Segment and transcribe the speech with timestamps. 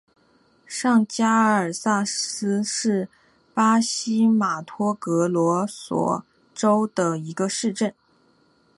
[0.65, 3.07] 上加尔萨斯是
[3.53, 7.93] 巴西马托格罗索州的一个市镇。